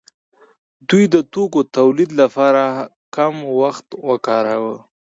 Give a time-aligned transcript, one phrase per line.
[0.89, 2.63] دوی د توکو تولید لپاره
[3.15, 4.75] کم وخت ورکاوه.